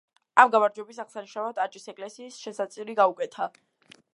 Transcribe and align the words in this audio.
ამ 0.43 0.47
გამარჯვების 0.53 1.01
აღსანიშნავად 1.03 1.61
აჭის 1.65 1.85
ეკლესიას 1.93 2.41
შესაწირი 2.47 2.97
გაუკეთა. 3.01 3.49